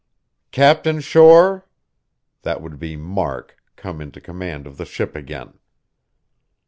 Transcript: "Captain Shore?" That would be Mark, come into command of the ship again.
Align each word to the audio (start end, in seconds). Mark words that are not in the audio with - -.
"Captain 0.49 0.99
Shore?" 0.99 1.63
That 2.41 2.59
would 2.59 2.79
be 2.79 2.97
Mark, 2.97 3.57
come 3.75 4.01
into 4.01 4.19
command 4.19 4.65
of 4.65 4.77
the 4.77 4.85
ship 4.85 5.15
again. 5.15 5.59